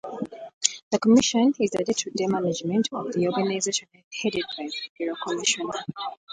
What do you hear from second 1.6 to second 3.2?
the day-to-day management of